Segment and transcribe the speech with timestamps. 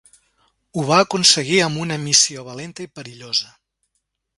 [0.79, 3.57] Ho va aconseguir amb una missió valenta i perillosa.